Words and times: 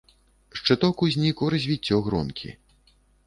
Шчыток 0.59 1.03
узнік 1.07 1.37
у 1.47 1.51
развіццё 1.55 1.95
гронкі. 2.09 2.49